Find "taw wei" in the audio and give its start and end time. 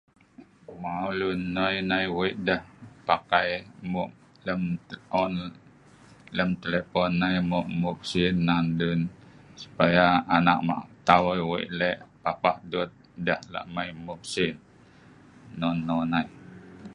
11.07-11.65